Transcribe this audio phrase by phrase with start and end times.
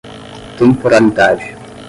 [0.57, 1.53] temporalidade